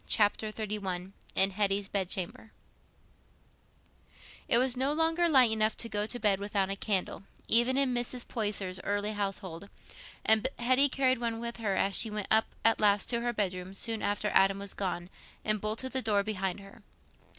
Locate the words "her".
11.57-11.75, 13.21-13.31, 16.61-16.81